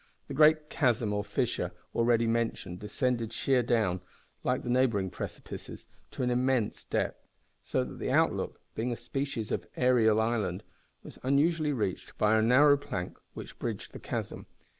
The 0.27 0.33
great 0.33 0.67
chasm 0.71 1.13
or 1.13 1.23
fissure 1.23 1.71
already 1.93 2.25
mentioned 2.25 2.79
descended 2.79 3.31
sheer 3.31 3.61
down, 3.61 4.01
like 4.43 4.63
the 4.63 4.69
neighbouring 4.71 5.11
precipices, 5.11 5.87
to 6.09 6.23
an 6.23 6.31
immense 6.31 6.83
depth, 6.83 7.27
so 7.61 7.83
that 7.83 7.99
the 7.99 8.09
Outlook, 8.09 8.59
being 8.73 8.91
a 8.91 8.95
species 8.95 9.51
of 9.51 9.67
aerial 9.75 10.19
island, 10.19 10.63
was 11.03 11.19
usually 11.23 11.71
reached 11.71 12.17
by 12.17 12.35
a 12.35 12.41
narrow 12.41 12.77
plank 12.77 13.15
which 13.35 13.59
bridged 13.59 13.93
the 13.93 13.99
chasm. 13.99 14.47